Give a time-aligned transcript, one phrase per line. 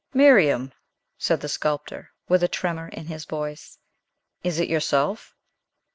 [0.15, 0.73] "Miriam,"
[1.19, 3.77] said the sculptor, with a tremor in his voice,
[4.43, 5.35] "is it yourself?"